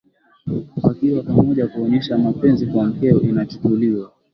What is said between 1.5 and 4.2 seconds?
Kuonyesha mapenzi kwa mkeo inachukuliwa